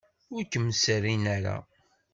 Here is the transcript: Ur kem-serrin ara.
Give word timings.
Ur 0.35 0.43
kem-serrin 0.51 1.23
ara. 1.35 1.57